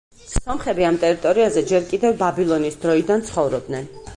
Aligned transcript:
სომხები 0.29 0.87
ამ 0.87 0.95
ტერიტორიაზე 1.03 1.63
ჯერ 1.73 1.85
კიდევ 1.91 2.17
ბაბილონის 2.25 2.81
დროიდან 2.87 3.25
ცხოვრობდნენ. 3.29 3.91